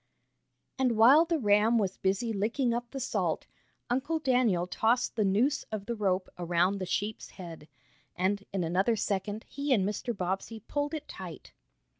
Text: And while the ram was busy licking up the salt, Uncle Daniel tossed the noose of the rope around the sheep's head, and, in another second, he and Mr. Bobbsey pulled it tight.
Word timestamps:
And 0.79 0.93
while 0.97 1.25
the 1.25 1.37
ram 1.37 1.77
was 1.77 1.99
busy 1.99 2.33
licking 2.33 2.73
up 2.73 2.89
the 2.89 2.99
salt, 2.99 3.45
Uncle 3.87 4.17
Daniel 4.17 4.65
tossed 4.65 5.15
the 5.15 5.23
noose 5.23 5.61
of 5.71 5.85
the 5.85 5.93
rope 5.93 6.27
around 6.39 6.79
the 6.79 6.87
sheep's 6.87 7.29
head, 7.29 7.67
and, 8.15 8.43
in 8.51 8.63
another 8.63 8.95
second, 8.95 9.45
he 9.47 9.71
and 9.73 9.87
Mr. 9.87 10.17
Bobbsey 10.17 10.59
pulled 10.59 10.95
it 10.95 11.07
tight. 11.07 11.53